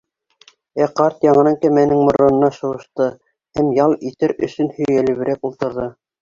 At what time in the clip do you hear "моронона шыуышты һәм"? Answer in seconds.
2.07-3.69